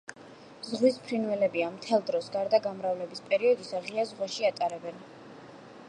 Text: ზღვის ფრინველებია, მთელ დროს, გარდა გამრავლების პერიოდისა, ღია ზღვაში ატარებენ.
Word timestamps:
ზღვის 0.67 0.95
ფრინველებია, 1.09 1.67
მთელ 1.75 2.01
დროს, 2.07 2.29
გარდა 2.37 2.61
გამრავლების 2.65 3.23
პერიოდისა, 3.29 3.83
ღია 3.91 4.09
ზღვაში 4.15 4.51
ატარებენ. 4.53 5.03